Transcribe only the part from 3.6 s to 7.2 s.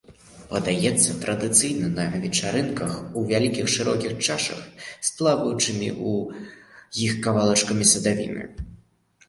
шырокіх чашах, з плаваючымі ў